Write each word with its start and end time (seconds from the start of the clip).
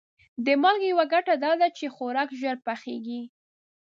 د 0.45 0.47
مالګې 0.61 0.87
یوه 0.93 1.05
ګټه 1.13 1.33
دا 1.43 1.51
ده 1.61 1.67
چې 1.77 1.93
خوراک 1.95 2.29
ژر 2.41 2.55
پخیږي. 2.65 3.21